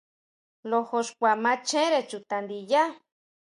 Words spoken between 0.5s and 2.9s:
Lojo xkua machere chuta ndiyá.